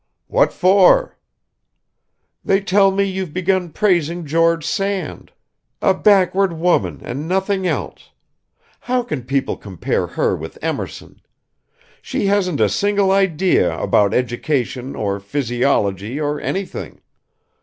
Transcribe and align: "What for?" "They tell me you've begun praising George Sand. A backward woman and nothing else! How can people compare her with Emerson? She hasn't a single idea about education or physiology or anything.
"What 0.25 0.51
for?" 0.51 1.15
"They 2.43 2.59
tell 2.59 2.89
me 2.89 3.03
you've 3.03 3.35
begun 3.35 3.69
praising 3.69 4.25
George 4.25 4.65
Sand. 4.65 5.31
A 5.79 5.93
backward 5.93 6.53
woman 6.53 7.01
and 7.03 7.27
nothing 7.27 7.67
else! 7.67 8.09
How 8.79 9.03
can 9.03 9.21
people 9.21 9.55
compare 9.57 10.07
her 10.07 10.35
with 10.35 10.57
Emerson? 10.59 11.21
She 12.01 12.25
hasn't 12.25 12.59
a 12.59 12.67
single 12.67 13.11
idea 13.11 13.77
about 13.79 14.11
education 14.15 14.95
or 14.95 15.19
physiology 15.19 16.19
or 16.19 16.39
anything. 16.41 17.01